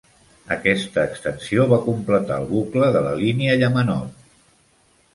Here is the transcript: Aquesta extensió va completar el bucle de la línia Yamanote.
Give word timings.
Aquesta 0.53 1.03
extensió 1.09 1.67
va 1.75 1.79
completar 1.85 2.41
el 2.41 2.51
bucle 2.57 2.91
de 2.99 3.07
la 3.11 3.15
línia 3.23 3.63
Yamanote. 3.63 4.31